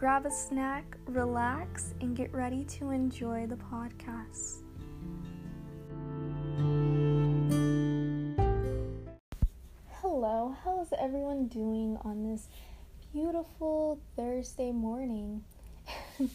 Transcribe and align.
grab 0.00 0.24
a 0.24 0.30
snack, 0.30 0.96
relax, 1.08 1.92
and 2.00 2.16
get 2.16 2.32
ready 2.32 2.64
to 2.64 2.88
enjoy 2.88 3.46
the 3.46 3.56
podcast. 3.56 4.62
Hello, 10.00 10.56
how's 10.64 10.90
everyone 10.98 11.48
doing 11.48 11.98
on 12.00 12.22
this 12.22 12.48
beautiful 13.12 14.00
Thursday 14.16 14.72
morning? 14.72 15.44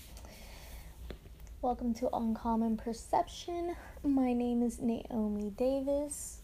Welcome 1.63 1.95
to 1.95 2.09
Uncommon 2.15 2.77
Perception. 2.77 3.75
My 4.03 4.31
name 4.31 4.61
is 4.61 4.79
Naomi 4.79 5.49
Davis, 5.49 6.43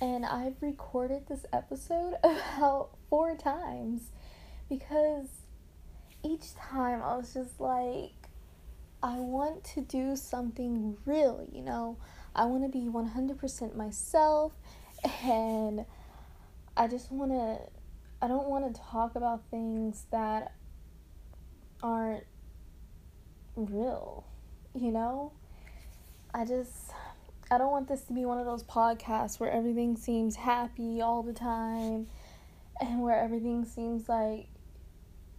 and 0.00 0.24
I've 0.24 0.62
recorded 0.62 1.26
this 1.26 1.46
episode 1.52 2.14
about 2.22 2.90
four 3.10 3.34
times 3.34 4.12
because 4.68 5.26
each 6.24 6.54
time 6.54 7.02
I 7.02 7.16
was 7.16 7.34
just 7.34 7.60
like, 7.60 8.12
I 9.02 9.16
want 9.18 9.62
to 9.74 9.82
do 9.82 10.16
something 10.16 10.96
real, 11.04 11.46
you 11.52 11.62
know? 11.62 11.98
I 12.34 12.46
want 12.46 12.62
to 12.64 12.68
be 12.68 12.86
100% 12.86 13.76
myself, 13.76 14.52
and 15.22 15.84
I 16.76 16.88
just 16.88 17.12
want 17.12 17.30
to, 17.30 17.58
I 18.22 18.28
don't 18.28 18.48
want 18.48 18.74
to 18.74 18.80
talk 18.80 19.14
about 19.14 19.42
things 19.50 20.06
that 20.10 20.52
aren't 21.82 22.24
real, 23.54 24.24
you 24.74 24.90
know? 24.90 25.32
I 26.32 26.46
just, 26.46 26.90
I 27.50 27.58
don't 27.58 27.70
want 27.70 27.86
this 27.86 28.02
to 28.04 28.14
be 28.14 28.24
one 28.24 28.38
of 28.38 28.46
those 28.46 28.64
podcasts 28.64 29.38
where 29.38 29.50
everything 29.50 29.96
seems 29.96 30.34
happy 30.34 31.02
all 31.02 31.22
the 31.22 31.34
time 31.34 32.08
and 32.80 33.02
where 33.02 33.16
everything 33.16 33.64
seems 33.64 34.08
like 34.08 34.48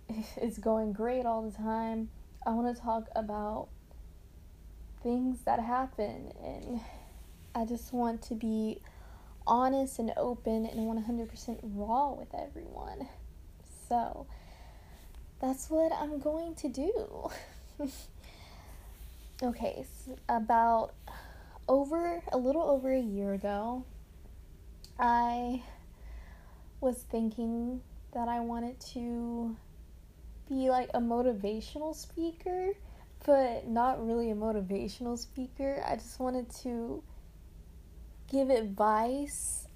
it's 0.38 0.58
going 0.58 0.94
great 0.94 1.26
all 1.26 1.42
the 1.42 1.56
time. 1.56 2.10
I 2.46 2.52
want 2.52 2.76
to 2.76 2.82
talk 2.82 3.08
about 3.16 3.68
things 5.02 5.40
that 5.46 5.60
happen 5.60 6.32
and 6.44 6.80
I 7.54 7.66
just 7.66 7.94
want 7.94 8.22
to 8.24 8.36
be 8.36 8.80
honest 9.48 10.00
and 10.00 10.12
open 10.18 10.66
and 10.66 10.80
100% 10.80 11.60
raw 11.64 12.12
with 12.14 12.34
everyone. 12.34 13.08
So, 13.88 14.26
that's 15.40 15.70
what 15.70 15.92
I'm 15.94 16.20
going 16.20 16.56
to 16.56 16.70
do. 16.70 17.30
okay, 19.44 19.86
so 20.06 20.18
about 20.28 20.94
over 21.68 22.22
a 22.32 22.38
little 22.38 22.64
over 22.64 22.92
a 22.92 23.00
year 23.00 23.34
ago, 23.34 23.84
I 25.00 25.62
was 26.82 26.98
thinking 26.98 27.82
that 28.14 28.28
I 28.28 28.40
wanted 28.40 28.80
to 28.94 29.56
be 30.48 30.70
like 30.70 30.90
a 30.94 31.00
motivational 31.00 31.96
speaker, 31.96 32.72
but 33.26 33.68
not 33.68 34.06
really 34.06 34.32
a 34.32 34.36
motivational 34.36 35.18
speaker. 35.18 35.84
I 35.88 35.96
just 35.96 36.20
wanted 36.20 36.50
to 36.62 37.04
give 38.32 38.50
advice 38.50 39.68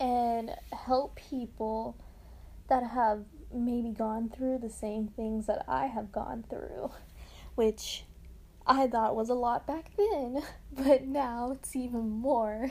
and 0.00 0.50
help 0.72 1.16
people 1.16 1.96
that 2.68 2.82
have 2.84 3.24
maybe 3.52 3.90
gone 3.90 4.28
through 4.28 4.58
the 4.58 4.70
same 4.70 5.08
things 5.08 5.46
that 5.46 5.64
I 5.66 5.86
have 5.86 6.12
gone 6.12 6.44
through, 6.48 6.90
which 7.54 8.04
I 8.66 8.86
thought 8.86 9.16
was 9.16 9.30
a 9.30 9.34
lot 9.34 9.66
back 9.66 9.90
then, 9.96 10.42
but 10.72 11.04
now 11.04 11.52
it's 11.52 11.74
even 11.74 12.10
more. 12.10 12.70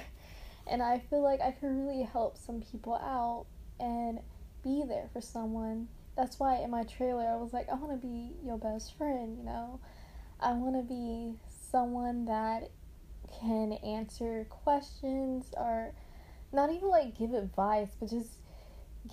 And 0.68 0.84
I 0.84 1.00
feel 1.00 1.24
like 1.24 1.42
I 1.42 1.52
can 1.52 1.86
really 1.86 2.04
help 2.04 2.38
some 2.38 2.62
people 2.62 2.96
out 2.96 3.46
and 3.80 4.20
be 4.64 4.84
there 4.88 5.10
for 5.14 5.22
someone. 5.22 5.88
That's 6.18 6.40
why 6.40 6.58
in 6.58 6.72
my 6.72 6.84
trailer 6.84 7.28
I 7.28 7.36
was 7.36 7.54
like, 7.54 7.70
I 7.70 7.76
want 7.76 7.92
to 7.92 8.08
be 8.08 8.32
your 8.44 8.58
best 8.58 8.98
friend, 8.98 9.38
you 9.38 9.44
know? 9.44 9.80
I 10.40 10.54
want 10.54 10.76
to 10.76 10.82
be 10.82 11.36
someone 11.72 12.26
that 12.26 12.72
can 13.40 13.74
answer 13.74 14.48
questions 14.50 15.52
or 15.56 15.94
not 16.52 16.72
even 16.72 16.90
like 16.90 17.18
give 17.18 17.34
advice, 17.34 17.90
but 18.00 18.10
just 18.10 18.40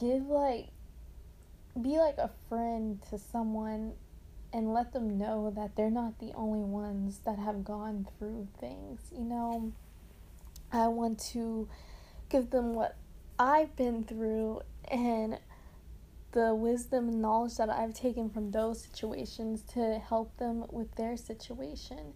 give 0.01 0.27
like 0.27 0.69
be 1.81 1.99
like 1.99 2.19
a 2.19 2.31
friend 2.49 3.03
to 3.11 3.19
someone 3.19 3.95
and 4.53 4.73
let 4.73 4.93
them 4.93 5.19
know 5.19 5.53
that 5.55 5.75
they're 5.77 5.91
not 5.91 6.19
the 6.21 6.33
only 6.35 6.63
ones 6.63 7.21
that 7.27 7.39
have 7.39 7.65
gone 7.65 8.07
through 8.19 8.47
things. 8.61 9.01
You 9.13 9.25
know, 9.25 9.73
I 10.73 10.87
want 10.89 11.19
to 11.33 11.69
give 12.29 12.51
them 12.51 12.73
what 12.73 12.97
I've 13.39 13.75
been 13.75 14.05
through 14.05 14.63
and 14.89 15.39
the 16.35 16.53
wisdom 16.53 17.09
and 17.09 17.23
knowledge 17.23 17.57
that 17.57 17.71
I've 17.71 17.95
taken 17.95 18.29
from 18.29 18.51
those 18.51 18.83
situations 18.83 19.63
to 19.75 20.01
help 20.01 20.37
them 20.37 20.65
with 20.71 20.93
their 20.97 21.17
situation. 21.17 22.13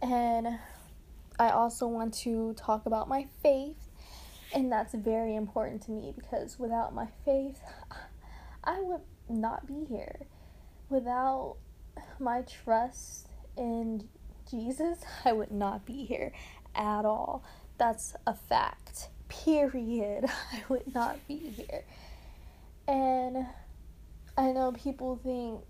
And 0.00 0.58
I 1.38 1.50
also 1.50 1.86
want 1.86 2.14
to 2.24 2.54
talk 2.54 2.86
about 2.86 3.06
my 3.06 3.26
faith, 3.42 3.76
and 4.54 4.72
that's 4.72 4.94
very 4.94 5.36
important 5.36 5.82
to 5.82 5.90
me 5.90 6.14
because 6.16 6.58
without 6.58 6.94
my 6.94 7.08
faith, 7.24 7.60
I 8.64 8.80
would 8.80 9.02
not 9.28 9.66
be 9.66 9.84
here. 9.84 10.20
Without 10.88 11.56
my 12.18 12.42
trust 12.42 13.28
in 13.58 14.08
Jesus, 14.50 14.98
I 15.24 15.32
would 15.32 15.52
not 15.52 15.84
be 15.84 16.04
here 16.04 16.32
at 16.74 17.04
all. 17.04 17.44
That's 17.76 18.14
a 18.26 18.34
fact. 18.34 19.08
Period. 19.28 20.24
I 20.52 20.62
would 20.68 20.94
not 20.94 21.18
be 21.28 21.36
here. 21.36 21.84
And 22.86 23.46
I 24.36 24.52
know 24.52 24.72
people 24.72 25.16
think 25.22 25.60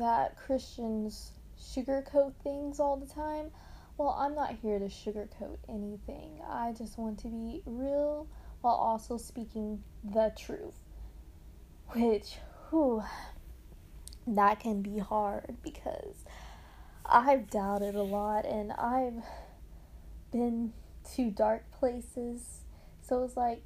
that 0.00 0.36
Christians 0.36 1.32
sugarcoat 1.60 2.34
things 2.42 2.80
all 2.80 2.96
the 2.96 3.06
time. 3.06 3.50
Well, 3.98 4.16
I'm 4.18 4.34
not 4.34 4.56
here 4.62 4.78
to 4.78 4.86
sugarcoat 4.86 5.58
anything. 5.68 6.40
I 6.48 6.72
just 6.72 6.98
want 6.98 7.18
to 7.20 7.28
be 7.28 7.62
real 7.66 8.26
while 8.60 8.74
also 8.74 9.16
speaking 9.16 9.82
the 10.04 10.32
truth 10.36 10.78
which 11.94 12.36
whew, 12.70 13.02
that 14.26 14.60
can 14.60 14.82
be 14.82 14.98
hard 14.98 15.56
because 15.62 16.24
I've 17.04 17.50
doubted 17.50 17.94
a 17.94 18.02
lot 18.02 18.46
and 18.46 18.72
I've 18.72 19.22
been 20.30 20.72
to 21.14 21.30
dark 21.30 21.70
places. 21.70 22.64
So 23.02 23.24
it's 23.24 23.36
like, 23.36 23.62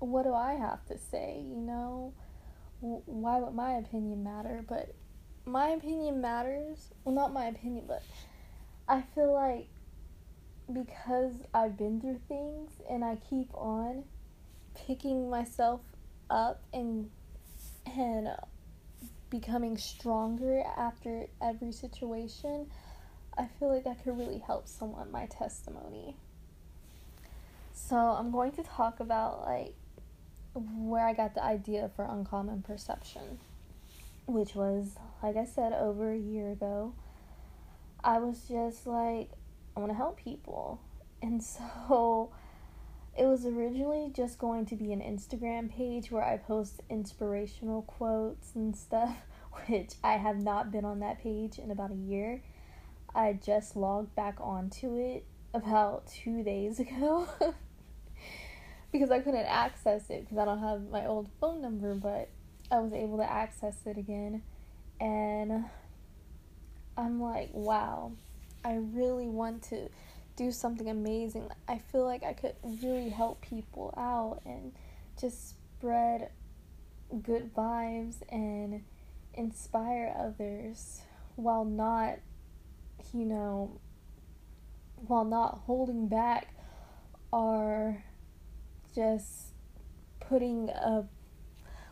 what 0.00 0.24
do 0.24 0.34
I 0.34 0.54
have 0.54 0.84
to 0.86 0.98
say? 0.98 1.44
You 1.46 1.56
know, 1.56 2.14
why 2.80 3.38
would 3.38 3.54
my 3.54 3.74
opinion 3.74 4.22
matter? 4.22 4.64
But 4.66 4.94
my 5.44 5.68
opinion 5.70 6.20
matters. 6.20 6.90
Well, 7.04 7.14
not 7.14 7.32
my 7.32 7.46
opinion, 7.46 7.84
but 7.88 8.02
I 8.88 9.02
feel 9.14 9.32
like 9.32 9.68
because 10.72 11.32
I've 11.54 11.76
been 11.76 12.00
through 12.00 12.20
things 12.28 12.72
and 12.88 13.04
I 13.04 13.16
keep 13.28 13.52
on 13.54 14.04
picking 14.74 15.30
myself 15.30 15.80
up 16.30 16.62
and 16.72 17.10
and 17.86 18.28
uh, 18.28 18.36
becoming 19.30 19.76
stronger 19.78 20.62
after 20.76 21.26
every 21.42 21.72
situation, 21.72 22.70
I 23.36 23.46
feel 23.58 23.74
like 23.74 23.84
that 23.84 24.04
could 24.04 24.16
really 24.18 24.38
help 24.38 24.68
someone, 24.68 25.10
my 25.10 25.26
testimony. 25.26 26.16
So, 27.72 27.96
I'm 27.96 28.30
going 28.30 28.52
to 28.52 28.62
talk 28.62 29.00
about 29.00 29.42
like 29.46 29.74
where 30.54 31.06
I 31.06 31.12
got 31.12 31.34
the 31.34 31.42
idea 31.42 31.90
for 31.94 32.04
uncommon 32.04 32.62
perception, 32.62 33.38
which 34.26 34.54
was, 34.54 34.96
like 35.22 35.36
I 35.36 35.44
said, 35.44 35.72
over 35.72 36.12
a 36.12 36.18
year 36.18 36.50
ago. 36.52 36.94
I 38.02 38.18
was 38.18 38.42
just 38.48 38.86
like, 38.86 39.30
I 39.76 39.80
want 39.80 39.90
to 39.90 39.96
help 39.96 40.18
people. 40.18 40.80
And 41.22 41.42
so 41.88 42.30
it 43.16 43.24
was 43.24 43.44
originally 43.46 44.10
just 44.14 44.38
going 44.38 44.66
to 44.66 44.76
be 44.76 44.92
an 44.92 45.00
Instagram 45.00 45.70
page 45.70 46.10
where 46.10 46.22
I 46.22 46.36
post 46.36 46.80
inspirational 46.88 47.82
quotes 47.82 48.54
and 48.54 48.76
stuff, 48.76 49.16
which 49.66 49.94
I 50.02 50.12
have 50.12 50.38
not 50.38 50.70
been 50.70 50.84
on 50.84 51.00
that 51.00 51.22
page 51.22 51.58
in 51.58 51.70
about 51.70 51.90
a 51.90 51.96
year. 51.96 52.42
I 53.14 53.32
just 53.32 53.74
logged 53.74 54.14
back 54.14 54.36
onto 54.40 54.96
it 54.96 55.24
about 55.54 56.06
two 56.06 56.42
days 56.42 56.78
ago 56.78 57.26
because 58.92 59.10
I 59.10 59.20
couldn't 59.20 59.46
access 59.46 60.08
it 60.10 60.24
because 60.24 60.38
I 60.38 60.44
don't 60.44 60.60
have 60.60 60.90
my 60.90 61.06
old 61.06 61.28
phone 61.40 61.60
number, 61.60 61.94
but 61.94 62.28
I 62.70 62.78
was 62.80 62.92
able 62.92 63.18
to 63.18 63.30
access 63.30 63.76
it 63.86 63.98
again. 63.98 64.42
And 65.00 65.64
I'm 66.96 67.20
like, 67.20 67.50
wow, 67.52 68.12
I 68.64 68.74
really 68.74 69.28
want 69.28 69.62
to 69.64 69.88
do 70.36 70.50
something 70.52 70.88
amazing. 70.88 71.48
I 71.68 71.78
feel 71.78 72.04
like 72.04 72.22
I 72.22 72.32
could 72.32 72.54
really 72.82 73.08
help 73.08 73.40
people 73.42 73.92
out 73.96 74.40
and 74.44 74.72
just 75.20 75.50
spread 75.50 76.30
good 77.22 77.54
vibes 77.54 78.16
and 78.28 78.82
inspire 79.34 80.14
others 80.18 81.02
while 81.36 81.64
not, 81.64 82.18
you 83.12 83.24
know, 83.24 83.80
while 85.06 85.24
not 85.24 85.60
holding 85.66 86.08
back 86.08 86.48
or 87.32 88.02
just 88.94 89.52
putting 90.20 90.68
a 90.70 91.04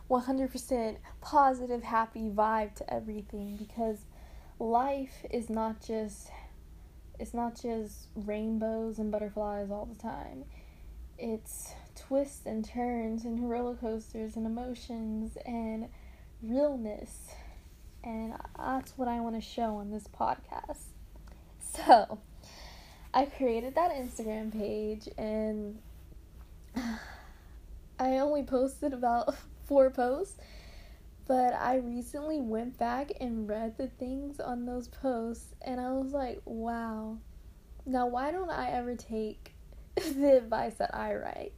100% 0.09 0.97
positive, 1.21 1.83
happy 1.83 2.29
vibe 2.29 2.75
to 2.75 2.93
everything 2.93 3.57
because 3.57 3.97
life 4.59 5.25
is 5.29 5.49
not 5.49 5.81
just 5.85 6.29
it's 7.19 7.33
not 7.33 7.59
just 7.59 8.07
rainbows 8.15 8.99
and 8.99 9.11
butterflies 9.11 9.71
all 9.71 9.85
the 9.85 9.99
time. 9.99 10.45
It's 11.17 11.73
twists 11.95 12.45
and 12.45 12.63
turns 12.63 13.25
and 13.25 13.49
roller 13.49 13.75
coasters 13.75 14.35
and 14.35 14.45
emotions 14.45 15.35
and 15.45 15.87
realness. 16.43 17.31
And 18.03 18.35
that's 18.55 18.97
what 18.97 19.07
I 19.07 19.19
want 19.19 19.35
to 19.35 19.41
show 19.41 19.77
on 19.77 19.91
this 19.91 20.07
podcast. 20.07 20.77
So, 21.85 22.17
I 23.13 23.25
created 23.25 23.75
that 23.75 23.91
Instagram 23.91 24.51
page 24.51 25.07
and 25.15 25.77
I 27.99 28.17
only 28.17 28.43
posted 28.43 28.93
about 28.93 29.35
four 29.65 29.89
posts, 29.89 30.37
but 31.27 31.53
I 31.53 31.77
recently 31.77 32.39
went 32.39 32.77
back 32.77 33.11
and 33.19 33.49
read 33.49 33.77
the 33.77 33.87
things 33.87 34.39
on 34.39 34.65
those 34.65 34.87
posts 34.87 35.53
and 35.61 35.79
I 35.79 35.91
was 35.91 36.13
like, 36.13 36.41
wow. 36.45 37.17
Now, 37.85 38.07
why 38.07 38.31
don't 38.31 38.49
I 38.49 38.71
ever 38.71 38.95
take 38.95 39.53
the 39.95 40.37
advice 40.37 40.75
that 40.75 40.93
I 40.93 41.15
write? 41.15 41.53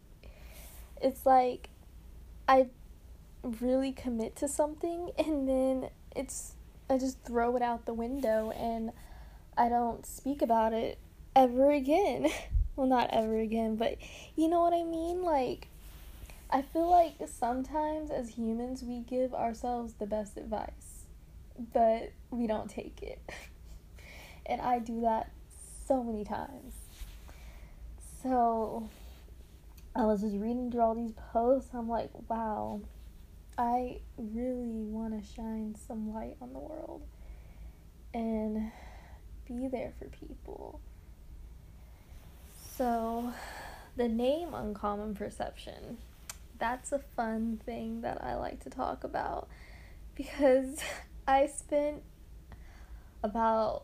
It's 1.02 1.26
like 1.26 1.70
I 2.48 2.68
really 3.44 3.92
commit 3.92 4.36
to 4.38 4.48
something 4.48 5.12
and 5.18 5.48
then 5.48 5.90
it's 6.16 6.56
I 6.90 6.98
just 6.98 7.24
throw 7.24 7.56
it 7.56 7.62
out 7.62 7.86
the 7.86 7.94
window 7.94 8.52
and 8.52 8.92
I 9.56 9.70
don't 9.70 10.06
speak 10.06 10.42
about 10.42 10.74
it 10.74 10.98
ever 11.36 11.72
again. 11.72 12.30
Well, 12.80 12.88
not 12.88 13.10
ever 13.12 13.38
again, 13.38 13.76
but 13.76 13.98
you 14.38 14.48
know 14.48 14.62
what 14.62 14.74
I 14.74 14.84
mean? 14.84 15.22
Like 15.22 15.68
I 16.50 16.62
feel 16.62 16.90
like 16.90 17.16
sometimes 17.28 18.10
as 18.10 18.30
humans 18.30 18.84
we 18.84 19.02
give 19.02 19.34
ourselves 19.34 19.96
the 19.96 20.06
best 20.06 20.38
advice, 20.38 21.04
but 21.74 22.14
we 22.32 22.48
don't 22.48 22.70
take 22.70 23.04
it. 23.04 23.22
and 24.46 24.62
I 24.62 24.80
do 24.80 25.02
that 25.02 25.30
so 25.88 26.02
many 26.02 26.24
times. 26.24 26.74
So 28.24 28.90
I 29.94 30.06
was 30.06 30.22
just 30.22 30.38
reading 30.38 30.72
through 30.72 30.82
all 30.82 30.96
these 30.96 31.14
posts. 31.34 31.72
I'm 31.74 31.90
like, 31.90 32.12
wow, 32.30 32.80
I 33.58 34.00
really 34.18 34.86
want 34.86 35.22
to 35.22 35.34
shine 35.34 35.76
some 35.86 36.14
light 36.14 36.38
on 36.42 36.54
the 36.54 36.60
world 36.60 37.02
and 38.14 38.72
be 39.46 39.68
there 39.68 39.92
for 40.00 40.06
people. 40.06 40.80
So, 42.80 43.34
the 43.98 44.08
name 44.08 44.54
Uncommon 44.54 45.14
Perception 45.14 45.98
that's 46.60 46.94
a 46.94 47.00
fun 47.00 47.60
thing 47.66 48.00
that 48.04 48.24
I 48.24 48.36
like 48.36 48.62
to 48.62 48.70
talk 48.70 49.04
about 49.04 49.50
because 50.16 50.80
I 51.28 51.48
spent 51.48 52.04
about 53.22 53.84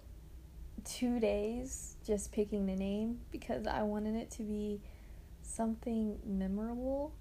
two 0.85 1.19
days 1.19 1.97
just 2.07 2.31
picking 2.31 2.67
the 2.67 2.75
name 2.77 3.19
because 3.33 3.67
I 3.67 3.83
wanted 3.83 4.15
it 4.15 4.31
to 4.31 4.43
be 4.43 4.79
something 5.41 6.17
memorable, 6.25 7.13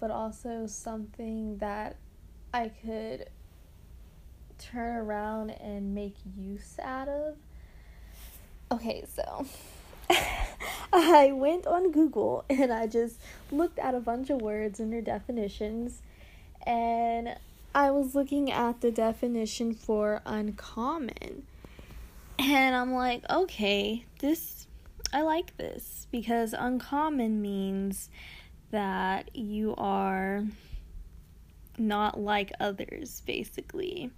but 0.00 0.10
also 0.10 0.66
something 0.66 1.56
that 1.56 1.96
I 2.52 2.68
could 2.68 3.30
turn 4.58 4.96
around 4.96 5.52
and 5.52 5.94
make 5.94 6.16
use 6.36 6.76
out 6.82 7.08
of. 7.08 7.36
Okay, 8.70 9.06
so 9.08 9.46
I 10.96 11.32
went 11.32 11.66
on 11.66 11.90
Google 11.90 12.44
and 12.50 12.72
I 12.72 12.86
just 12.86 13.18
looked 13.50 13.78
at 13.78 13.94
a 13.94 14.00
bunch 14.00 14.30
of 14.30 14.40
words 14.40 14.78
and 14.78 14.92
their 14.92 15.02
definitions, 15.02 16.00
and 16.66 17.36
I 17.74 17.90
was 17.90 18.14
looking 18.14 18.52
at 18.52 18.80
the 18.80 18.92
definition 18.92 19.74
for 19.74 20.22
uncommon. 20.24 21.46
And 22.38 22.76
I'm 22.76 22.92
like, 22.94 23.24
okay, 23.28 24.04
this, 24.20 24.66
I 25.12 25.22
like 25.22 25.56
this 25.56 26.06
because 26.12 26.54
uncommon 26.56 27.42
means 27.42 28.08
that 28.70 29.36
you 29.36 29.74
are 29.76 30.44
not 31.76 32.20
like 32.20 32.52
others, 32.60 33.22
basically. 33.26 34.10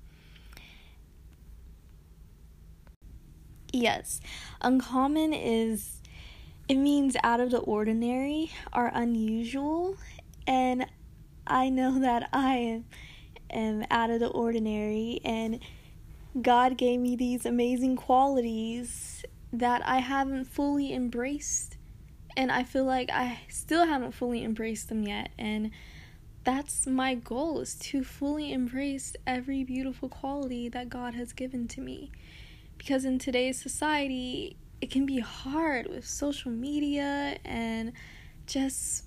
Yes, 3.72 4.20
uncommon 4.61 5.32
is 5.32 6.00
it 6.69 6.77
means 6.77 7.17
out 7.23 7.41
of 7.41 7.51
the 7.51 7.59
ordinary 7.59 8.51
or 8.73 8.91
unusual, 8.93 9.97
and 10.47 10.87
I 11.47 11.69
know 11.69 11.99
that 12.01 12.29
I 12.33 12.83
am 13.51 13.87
out 13.91 14.11
of 14.11 14.21
the 14.21 14.29
ordinary, 14.29 15.21
and 15.25 15.61
God 16.41 16.77
gave 16.77 17.01
me 17.01 17.17
these 17.17 17.47
amazing 17.47 17.97
qualities 17.97 19.25
that 19.53 19.87
I 19.87 19.99
haven't 19.99 20.47
fully 20.47 20.93
embraced, 20.93 21.77
and 22.37 22.51
I 22.51 22.65
feel 22.65 22.85
like 22.85 23.11
I 23.11 23.41
still 23.49 23.87
haven't 23.87 24.13
fully 24.13 24.45
embraced 24.45 24.89
them 24.89 25.05
yet, 25.05 25.31
and 25.39 25.71
that's 26.47 26.87
my 26.87 27.17
goal 27.17 27.61
is 27.61 27.75
to 27.75 28.05
fully 28.05 28.53
embrace 28.53 29.17
every 29.27 29.65
beautiful 29.65 30.09
quality 30.09 30.69
that 30.69 30.89
God 30.89 31.15
has 31.15 31.33
given 31.33 31.67
to 31.69 31.81
me. 31.81 32.13
Because 32.79 33.05
in 33.05 33.19
today's 33.19 33.61
society, 33.61 34.57
it 34.81 34.90
can 34.90 35.06
be 35.06 35.20
hard 35.20 35.88
with 35.88 36.06
social 36.06 36.50
media 36.50 37.38
and 37.44 37.93
just 38.46 39.05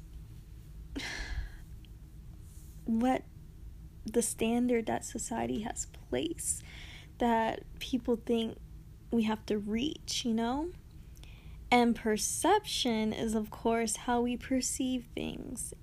what 2.85 3.23
the 4.05 4.21
standard 4.21 4.87
that 4.87 5.05
society 5.05 5.61
has 5.61 5.87
placed 6.09 6.63
that 7.19 7.61
people 7.79 8.19
think 8.25 8.57
we 9.11 9.23
have 9.23 9.45
to 9.45 9.57
reach, 9.57 10.23
you 10.25 10.33
know? 10.33 10.69
And 11.71 11.95
perception 11.95 13.13
is, 13.13 13.35
of 13.35 13.51
course, 13.51 13.95
how 13.95 14.21
we 14.21 14.37
perceive 14.37 15.05
things. 15.13 15.73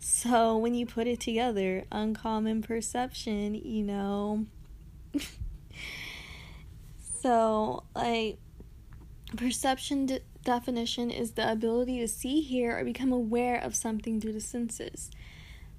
So 0.00 0.56
when 0.56 0.74
you 0.74 0.86
put 0.86 1.06
it 1.06 1.20
together, 1.20 1.84
uncommon 1.92 2.62
perception, 2.62 3.54
you 3.54 3.84
know. 3.84 4.46
So, 7.22 7.84
like, 7.94 8.38
perception 9.36 10.06
de- 10.06 10.20
definition 10.44 11.10
is 11.10 11.32
the 11.32 11.50
ability 11.50 11.98
to 12.00 12.08
see, 12.08 12.40
hear, 12.40 12.78
or 12.78 12.84
become 12.84 13.12
aware 13.12 13.56
of 13.56 13.74
something 13.74 14.20
through 14.20 14.32
the 14.32 14.40
senses. 14.40 15.10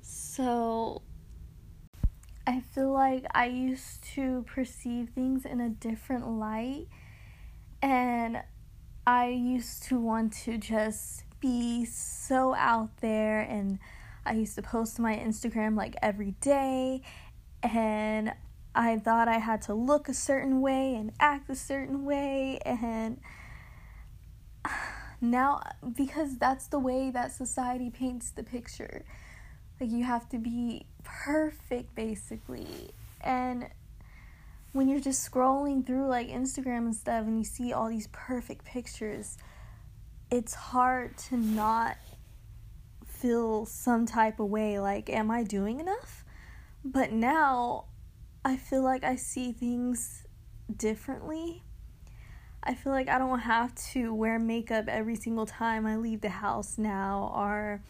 So, 0.01 1.01
I 2.45 2.61
feel 2.61 2.91
like 2.91 3.25
I 3.33 3.45
used 3.45 4.03
to 4.15 4.43
perceive 4.47 5.09
things 5.15 5.45
in 5.45 5.61
a 5.61 5.69
different 5.69 6.27
light, 6.27 6.87
and 7.81 8.41
I 9.05 9.27
used 9.27 9.83
to 9.83 9.99
want 9.99 10.33
to 10.43 10.57
just 10.57 11.23
be 11.39 11.85
so 11.85 12.53
out 12.55 12.97
there, 12.97 13.41
and 13.41 13.79
I 14.25 14.33
used 14.33 14.55
to 14.55 14.61
post 14.61 14.97
to 14.97 15.01
my 15.01 15.15
Instagram 15.15 15.77
like 15.77 15.95
every 16.01 16.31
day, 16.41 17.01
and 17.61 18.33
I 18.75 18.97
thought 18.97 19.27
I 19.27 19.37
had 19.37 19.61
to 19.63 19.73
look 19.73 20.09
a 20.09 20.13
certain 20.13 20.61
way 20.61 20.95
and 20.95 21.11
act 21.19 21.49
a 21.49 21.55
certain 21.55 22.05
way 22.05 22.59
and 22.65 23.19
now 25.21 25.61
because 25.95 26.37
that's 26.37 26.67
the 26.67 26.79
way 26.79 27.09
that 27.09 27.31
society 27.31 27.89
paints 27.89 28.31
the 28.31 28.43
picture. 28.43 29.05
Like 29.79 29.91
you 29.91 30.03
have 30.03 30.29
to 30.29 30.37
be 30.37 30.85
perfect 31.03 31.95
basically. 31.95 32.91
And 33.21 33.67
when 34.73 34.89
you're 34.89 34.99
just 34.99 35.29
scrolling 35.29 35.85
through 35.85 36.07
like 36.07 36.27
Instagram 36.29 36.85
and 36.85 36.95
stuff 36.95 37.25
and 37.25 37.37
you 37.37 37.45
see 37.45 37.71
all 37.71 37.89
these 37.89 38.07
perfect 38.11 38.65
pictures, 38.65 39.37
it's 40.31 40.53
hard 40.53 41.17
to 41.17 41.37
not 41.37 41.97
feel 43.05 43.65
some 43.65 44.05
type 44.05 44.39
of 44.39 44.47
way 44.49 44.79
like 44.79 45.09
am 45.09 45.31
I 45.31 45.43
doing 45.43 45.79
enough? 45.79 46.25
But 46.83 47.11
now 47.11 47.85
I 48.43 48.57
feel 48.57 48.83
like 48.83 49.03
I 49.03 49.15
see 49.15 49.53
things 49.53 50.27
differently. 50.75 51.63
I 52.65 52.75
feel 52.75 52.93
like 52.93 53.09
I 53.09 53.17
don't 53.17 53.39
have 53.39 53.75
to 53.91 54.13
wear 54.13 54.39
makeup 54.39 54.85
every 54.87 55.17
single 55.17 55.45
time 55.45 55.85
I 55.85 55.97
leave 55.97 56.21
the 56.21 56.29
house 56.29 56.77
now, 56.77 57.33
or 57.35 57.81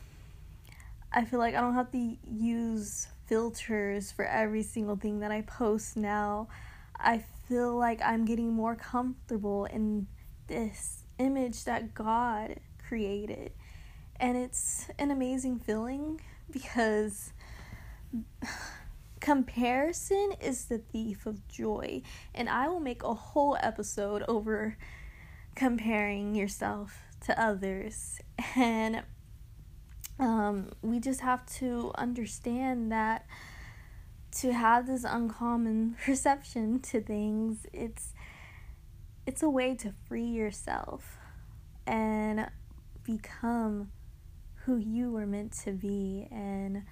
I 1.12 1.26
feel 1.26 1.40
like 1.40 1.54
I 1.54 1.62
don't 1.62 1.76
have 1.76 1.92
to 1.92 2.18
use 2.28 3.08
filters 3.28 4.12
for 4.12 4.26
every 4.26 4.64
single 4.64 4.96
thing 4.96 5.20
that 5.20 5.32
I 5.32 5.42
post 5.42 5.96
now. 5.96 6.48
I 7.00 7.24
feel 7.48 7.78
like 7.78 8.02
I'm 8.02 8.26
getting 8.26 8.52
more 8.52 8.76
comfortable 8.76 9.66
in 9.66 10.08
this 10.48 11.04
image 11.20 11.66
that 11.66 11.94
God 11.94 12.56
created. 12.88 13.52
And 14.20 14.38
it's 14.38 14.88
an 14.98 15.12
amazing 15.12 15.60
feeling 15.60 16.20
because 16.50 17.32
Comparison 19.24 20.34
is 20.42 20.66
the 20.66 20.80
thief 20.80 21.26
of 21.26 21.48
joy, 21.48 22.02
and 22.36 22.50
I 22.50 22.68
will 22.68 22.82
make 22.82 23.04
a 23.04 23.14
whole 23.14 23.56
episode 23.62 24.22
over 24.28 24.78
comparing 25.56 26.36
yourself 26.36 27.00
to 27.22 27.42
others. 27.42 28.20
And 28.58 29.04
um, 30.20 30.72
we 30.82 31.00
just 31.00 31.22
have 31.22 31.46
to 31.60 31.94
understand 31.96 32.92
that 32.92 33.26
to 34.40 34.52
have 34.52 34.88
this 34.88 35.06
uncommon 35.06 35.96
perception 36.06 36.82
to 36.82 37.00
things, 37.00 37.66
it's 37.72 38.14
it's 39.26 39.42
a 39.42 39.50
way 39.50 39.74
to 39.76 39.94
free 40.06 40.26
yourself 40.26 41.18
and 41.88 42.50
become 43.06 43.90
who 44.66 44.76
you 44.76 45.12
were 45.12 45.26
meant 45.26 45.54
to 45.64 45.72
be 45.72 46.28
and 46.30 46.84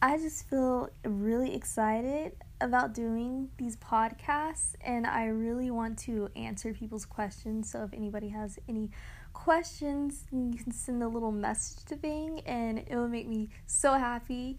I 0.00 0.16
just 0.16 0.48
feel 0.48 0.90
really 1.04 1.52
excited 1.56 2.36
about 2.60 2.94
doing 2.94 3.48
these 3.58 3.76
podcasts 3.76 4.74
and 4.80 5.04
I 5.04 5.26
really 5.26 5.72
want 5.72 5.98
to 6.00 6.28
answer 6.36 6.72
people's 6.72 7.04
questions. 7.04 7.72
So 7.72 7.82
if 7.82 7.92
anybody 7.92 8.28
has 8.28 8.60
any 8.68 8.90
questions, 9.32 10.24
you 10.30 10.54
can 10.54 10.70
send 10.70 11.02
a 11.02 11.08
little 11.08 11.32
message 11.32 11.84
to 11.86 11.96
Bing 11.96 12.42
and 12.46 12.78
it 12.78 12.94
will 12.94 13.08
make 13.08 13.26
me 13.26 13.48
so 13.66 13.94
happy 13.94 14.58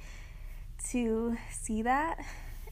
to 0.89 1.38
see 1.50 1.84
that. 1.84 2.19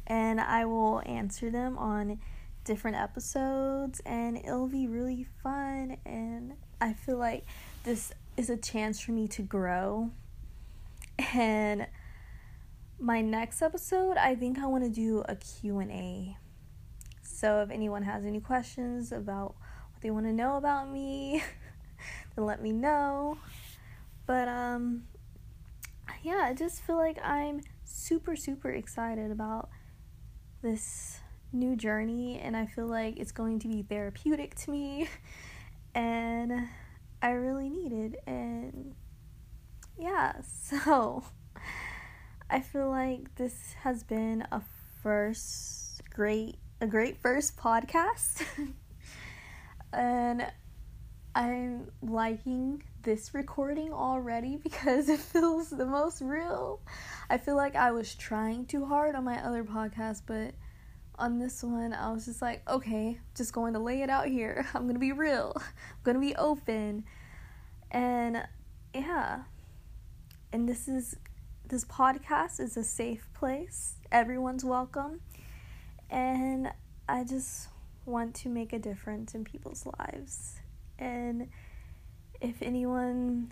And 0.05 0.41
I 0.41 0.65
will 0.65 1.01
answer 1.05 1.49
them 1.49 1.77
on 1.77 2.19
different 2.65 2.97
episodes 2.97 4.01
and 4.05 4.35
it'll 4.35 4.67
be 4.67 4.87
really 4.87 5.25
fun 5.41 5.95
and 6.05 6.51
I 6.81 6.91
feel 6.91 7.15
like 7.15 7.45
this 7.85 8.11
is 8.35 8.49
a 8.49 8.57
chance 8.57 8.99
for 8.99 9.13
me 9.13 9.29
to 9.29 9.41
grow 9.41 10.11
and 11.33 11.87
my 12.99 13.21
next 13.21 13.61
episode, 13.61 14.17
I 14.17 14.35
think 14.35 14.57
I 14.57 14.65
want 14.65 14.83
to 14.83 14.89
do 14.89 15.23
a 15.27 15.35
Q&A. 15.35 16.37
So 17.21 17.61
if 17.61 17.69
anyone 17.69 18.03
has 18.03 18.25
any 18.25 18.39
questions 18.39 19.11
about 19.11 19.55
what 19.91 20.01
they 20.01 20.09
want 20.09 20.25
to 20.25 20.33
know 20.33 20.57
about 20.57 20.89
me, 20.91 21.43
then 22.35 22.45
let 22.45 22.61
me 22.61 22.71
know. 22.71 23.37
But 24.25 24.47
um 24.47 25.03
yeah, 26.23 26.41
I 26.43 26.53
just 26.53 26.81
feel 26.81 26.97
like 26.97 27.23
I'm 27.23 27.61
super 27.83 28.35
super 28.35 28.71
excited 28.71 29.31
about 29.31 29.69
this 30.61 31.19
new 31.53 31.75
journey 31.75 32.39
and 32.39 32.57
I 32.57 32.65
feel 32.65 32.87
like 32.87 33.17
it's 33.17 33.31
going 33.31 33.59
to 33.59 33.67
be 33.67 33.83
therapeutic 33.83 34.55
to 34.55 34.71
me 34.71 35.07
and 35.95 36.67
I 37.21 37.29
really 37.29 37.69
need 37.69 37.93
it 37.93 38.19
and 38.25 38.95
yeah, 39.97 40.41
so 40.69 41.23
I 42.49 42.61
feel 42.61 42.89
like 42.89 43.35
this 43.35 43.73
has 43.81 44.03
been 44.03 44.47
a 44.51 44.61
first 45.03 46.01
great 46.09 46.57
a 46.79 46.87
great 46.87 47.17
first 47.17 47.57
podcast. 47.57 48.43
and 49.93 50.45
I'm 51.35 51.91
liking 52.01 52.83
this 53.03 53.33
recording 53.33 53.91
already 53.91 54.55
because 54.55 55.09
it 55.09 55.19
feels 55.19 55.69
the 55.69 55.85
most 55.85 56.21
real. 56.21 56.79
I 57.29 57.37
feel 57.37 57.57
like 57.57 57.75
I 57.75 57.91
was 57.91 58.15
trying 58.15 58.65
too 58.65 58.85
hard 58.85 59.15
on 59.15 59.25
my 59.25 59.43
other 59.43 59.63
podcast, 59.65 60.21
but 60.25 60.53
on 61.19 61.39
this 61.39 61.63
one, 61.63 61.93
I 61.93 62.11
was 62.11 62.25
just 62.25 62.41
like, 62.41 62.61
okay, 62.69 63.19
just 63.35 63.51
going 63.51 63.73
to 63.73 63.79
lay 63.79 64.03
it 64.03 64.09
out 64.09 64.27
here. 64.27 64.65
I'm 64.73 64.83
going 64.83 64.95
to 64.95 64.99
be 64.99 65.11
real. 65.11 65.53
I'm 65.57 65.63
going 66.03 66.15
to 66.15 66.21
be 66.21 66.35
open. 66.35 67.03
And 67.91 68.47
yeah. 68.93 69.43
And 70.53 70.69
this 70.69 70.87
is 70.87 71.17
this 71.67 71.83
podcast 71.83 72.61
is 72.61 72.77
a 72.77 72.83
safe 72.83 73.27
place. 73.33 73.95
Everyone's 74.09 74.63
welcome. 74.63 75.19
And 76.09 76.71
I 77.09 77.25
just 77.25 77.67
want 78.05 78.35
to 78.35 78.49
make 78.49 78.71
a 78.71 78.79
difference 78.79 79.35
in 79.35 79.43
people's 79.43 79.85
lives. 79.99 80.61
And 80.97 81.49
if 82.39 82.61
anyone 82.61 83.51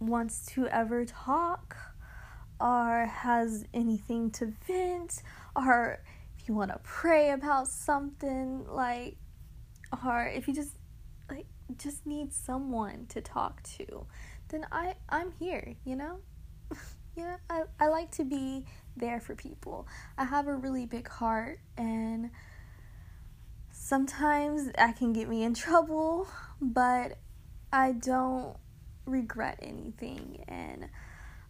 wants 0.00 0.46
to 0.54 0.66
ever 0.66 1.04
talk 1.04 1.76
or 2.60 3.06
has 3.06 3.64
anything 3.72 4.32
to 4.32 4.52
vent 4.66 5.22
or 5.54 6.00
if 6.36 6.48
you 6.48 6.54
want 6.54 6.72
to 6.72 6.80
pray 6.82 7.30
about 7.30 7.68
something 7.68 8.66
like 8.66 9.16
or 10.04 10.26
if 10.26 10.48
you 10.48 10.54
just 10.54 10.76
like 11.30 11.46
just 11.76 12.04
need 12.04 12.32
someone 12.32 13.06
to 13.08 13.20
talk 13.20 13.62
to 13.62 14.06
then 14.48 14.66
I 14.72 14.94
I'm 15.08 15.32
here, 15.38 15.76
you 15.84 15.94
know? 15.94 16.18
Yeah, 17.18 17.36
I, 17.50 17.62
I 17.80 17.88
like 17.88 18.12
to 18.12 18.24
be 18.24 18.64
there 18.96 19.20
for 19.20 19.34
people. 19.34 19.88
I 20.16 20.24
have 20.24 20.46
a 20.46 20.54
really 20.54 20.86
big 20.86 21.08
heart, 21.08 21.58
and 21.76 22.30
sometimes 23.72 24.70
that 24.72 24.96
can 24.96 25.12
get 25.12 25.28
me 25.28 25.42
in 25.42 25.54
trouble, 25.66 26.28
but 26.60 27.18
I 27.72 27.92
don't 27.92 28.56
regret 29.04 29.58
anything. 29.60 30.44
And 30.46 30.88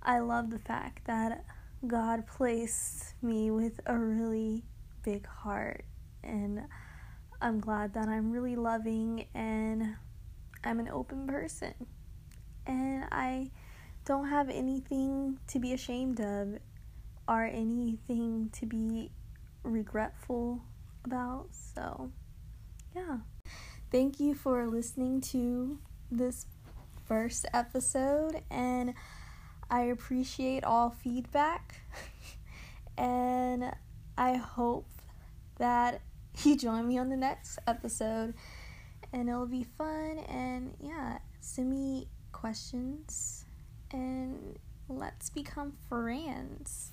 I 0.03 0.21
love 0.21 0.51
the 0.51 0.59
fact 0.59 1.07
that 1.07 1.45
God 1.87 2.27
placed 2.27 3.15
me 3.21 3.51
with 3.51 3.79
a 3.85 3.97
really 3.97 4.65
big 5.03 5.27
heart, 5.27 5.85
and 6.25 6.63
I'm 7.43 7.61
glad 7.61 7.93
that 7.93 8.09
I'm 8.09 8.33
really 8.33 8.57
loving 8.57 9.27
and 9.35 9.97
I'm 10.65 10.81
an 10.81 10.89
open 10.89 11.27
person. 11.27 11.75
And 12.67 13.05
I 13.13 13.51
don't 14.09 14.29
have 14.29 14.49
anything 14.49 15.39
to 15.47 15.59
be 15.59 15.75
ashamed 15.75 16.19
of 16.19 16.59
or 17.29 17.45
anything 17.45 18.49
to 18.55 18.65
be 18.65 19.11
regretful 19.63 20.63
about. 21.05 21.49
So, 21.53 22.11
yeah. 22.97 23.19
Thank 23.93 24.19
you 24.19 24.35
for 24.35 24.67
listening 24.67 25.21
to 25.33 25.79
this 26.11 26.47
first 27.07 27.45
episode, 27.53 28.43
and 28.51 28.95
I 29.71 29.83
appreciate 29.83 30.65
all 30.65 30.89
feedback. 30.89 31.83
and 32.97 33.71
I 34.17 34.37
hope 34.37 34.89
that 35.59 36.01
you 36.45 36.57
join 36.57 36.89
me 36.89 36.97
on 36.97 37.11
the 37.11 37.17
next 37.17 37.59
episode, 37.67 38.33
and 39.13 39.29
it'll 39.29 39.47
be 39.47 39.65
fun. 39.65 40.19
And 40.31 40.73
yeah, 40.81 41.19
send 41.41 41.69
me 41.69 42.09
questions 42.33 43.45
and 43.93 44.59
let's 44.89 45.31
become 45.31 45.73
friends. 45.89 46.93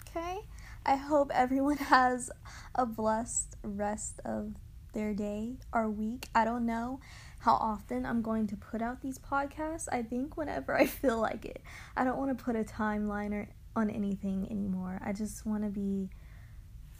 Okay? 0.00 0.40
I 0.84 0.96
hope 0.96 1.30
everyone 1.34 1.76
has 1.94 2.30
a 2.74 2.86
blessed 2.86 3.56
rest 3.62 4.20
of 4.24 4.54
their 4.92 5.14
day 5.14 5.54
or 5.72 5.88
week. 5.90 6.28
I 6.34 6.44
don't 6.44 6.66
know 6.66 7.00
how 7.40 7.54
often 7.54 8.04
I'm 8.04 8.22
going 8.22 8.46
to 8.48 8.56
put 8.56 8.82
out 8.82 9.00
these 9.00 9.18
podcasts. 9.18 9.88
I 9.90 10.02
think 10.02 10.36
whenever 10.36 10.74
I 10.78 10.86
feel 10.86 11.18
like 11.20 11.44
it. 11.44 11.62
I 11.96 12.04
don't 12.04 12.18
want 12.18 12.36
to 12.36 12.44
put 12.44 12.56
a 12.56 12.64
timeline 12.64 13.32
or 13.32 13.48
on 13.74 13.90
anything 13.90 14.46
anymore. 14.50 15.00
I 15.04 15.12
just 15.12 15.46
want 15.46 15.64
to 15.64 15.70
be 15.70 16.10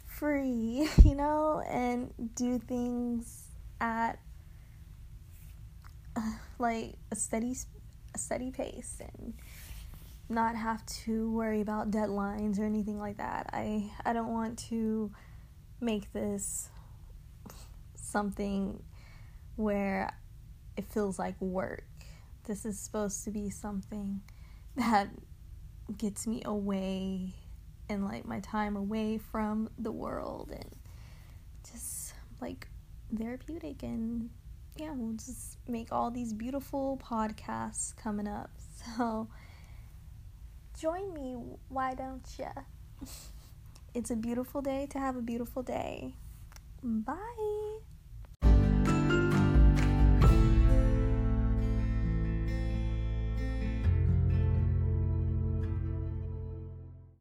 free, 0.05 0.87
you 1.03 1.15
know, 1.15 1.63
and 1.69 2.13
do 2.35 2.59
things 2.59 3.47
at 3.79 4.19
uh, 6.15 6.21
like 6.59 6.95
a 7.11 7.15
steady 7.15 7.55
a 8.13 8.17
steady 8.17 8.51
pace 8.51 8.97
and 8.99 9.33
not 10.29 10.55
have 10.55 10.85
to 10.85 11.31
worry 11.31 11.61
about 11.61 11.91
deadlines 11.91 12.59
or 12.59 12.63
anything 12.63 12.99
like 12.99 13.17
that. 13.17 13.49
I 13.53 13.91
I 14.05 14.13
don't 14.13 14.31
want 14.31 14.59
to 14.69 15.11
make 15.79 16.11
this 16.13 16.69
something 17.95 18.81
where 19.55 20.15
it 20.77 20.85
feels 20.85 21.19
like 21.19 21.39
work. 21.39 21.85
This 22.45 22.65
is 22.65 22.79
supposed 22.79 23.23
to 23.25 23.31
be 23.31 23.49
something 23.49 24.21
that 24.75 25.09
gets 25.97 26.25
me 26.25 26.41
away 26.45 27.33
and 27.89 28.05
like 28.05 28.25
my 28.25 28.39
time 28.39 28.75
away 28.75 29.17
from 29.17 29.69
the 29.77 29.91
world 29.91 30.49
and 30.51 30.75
just 31.71 32.13
like 32.41 32.67
therapeutic 33.15 33.83
and 33.83 34.29
yeah, 34.75 34.91
we'll 34.95 35.13
just 35.13 35.57
make 35.67 35.91
all 35.91 36.11
these 36.11 36.33
beautiful 36.33 36.99
podcasts 37.03 37.95
coming 37.95 38.27
up. 38.27 38.49
So 38.97 39.29
join 40.77 41.13
me, 41.13 41.37
why 41.69 41.93
don't 41.93 42.27
you? 42.37 42.49
it's 43.93 44.11
a 44.11 44.15
beautiful 44.17 44.61
day 44.61 44.87
to 44.87 44.99
have 44.99 45.15
a 45.15 45.21
beautiful 45.21 45.63
day. 45.63 46.15
Bye. 46.83 47.72